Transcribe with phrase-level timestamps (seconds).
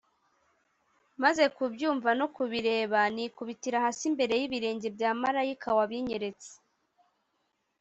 [1.23, 6.51] Maze kubyumva no kubireba nikubitira hasi imbere y’ibirenge bya marayika wabinyeretse,